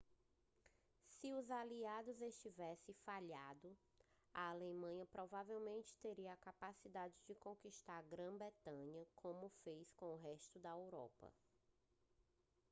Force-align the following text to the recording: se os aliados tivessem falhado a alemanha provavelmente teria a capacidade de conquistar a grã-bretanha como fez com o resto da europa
se 1.05 1.31
os 1.35 1.51
aliados 1.51 2.17
tivessem 2.39 2.95
falhado 3.05 3.77
a 4.33 4.49
alemanha 4.49 5.05
provavelmente 5.05 5.95
teria 6.01 6.33
a 6.33 6.37
capacidade 6.37 7.13
de 7.27 7.35
conquistar 7.35 7.99
a 7.99 8.15
grã-bretanha 8.15 9.05
como 9.15 9.47
fez 9.63 9.91
com 9.93 10.15
o 10.15 10.17
resto 10.17 10.57
da 10.57 10.71
europa 10.71 11.31